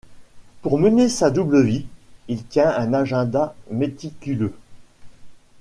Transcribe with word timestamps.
Pour 0.63 0.79
mener 0.79 1.09
sa 1.09 1.29
double 1.29 1.61
vie, 1.63 1.85
il 2.27 2.43
tient 2.43 2.73
un 2.75 2.91
agenda 2.91 3.53
méticuleux. 3.69 4.55